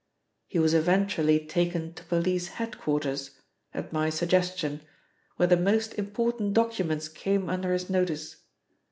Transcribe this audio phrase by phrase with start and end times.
[0.47, 3.37] He was eventually taken to police head quarters
[3.71, 4.81] at my suggestion
[5.35, 8.37] where the most important documents came under his notice.